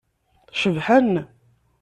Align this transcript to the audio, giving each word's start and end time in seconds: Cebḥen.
Cebḥen. 0.61 1.13